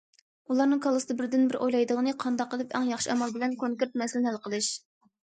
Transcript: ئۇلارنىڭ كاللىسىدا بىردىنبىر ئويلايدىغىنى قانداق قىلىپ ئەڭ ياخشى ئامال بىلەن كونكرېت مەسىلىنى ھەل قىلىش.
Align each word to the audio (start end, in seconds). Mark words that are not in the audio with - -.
ئۇلارنىڭ 0.53 0.79
كاللىسىدا 0.83 1.15
بىردىنبىر 1.17 1.57
ئويلايدىغىنى 1.65 2.13
قانداق 2.23 2.49
قىلىپ 2.53 2.73
ئەڭ 2.79 2.87
ياخشى 2.91 3.11
ئامال 3.15 3.35
بىلەن 3.35 3.53
كونكرېت 3.65 3.93
مەسىلىنى 4.03 4.29
ھەل 4.31 4.41
قىلىش. 4.47 4.71